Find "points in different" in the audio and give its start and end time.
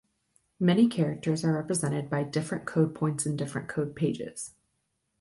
2.95-3.67